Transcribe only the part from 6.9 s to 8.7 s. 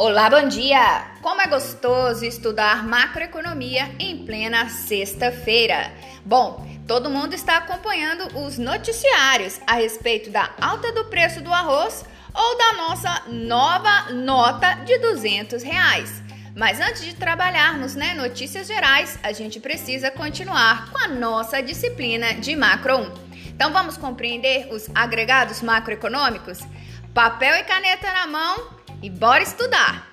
mundo está acompanhando os